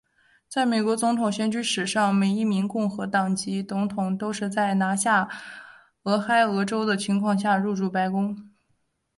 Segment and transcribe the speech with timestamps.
[0.49, 5.29] 在美国总统选举史上每一名共和党籍总统都是在拿下
[6.05, 8.49] 俄亥俄州的情况下入主白宫。